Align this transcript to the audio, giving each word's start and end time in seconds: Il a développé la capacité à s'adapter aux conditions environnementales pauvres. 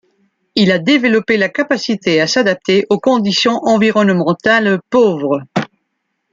Il 0.55 0.71
a 0.71 0.79
développé 0.79 1.37
la 1.37 1.47
capacité 1.47 2.21
à 2.21 2.25
s'adapter 2.25 2.87
aux 2.89 2.99
conditions 2.99 3.57
environnementales 3.67 4.81
pauvres. 4.89 5.43